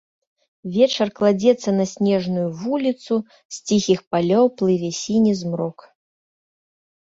[0.77, 3.13] Вечар кладзецца на снежную вуліцу,
[3.57, 5.89] з ціхіх палёў плыве сіні змрок.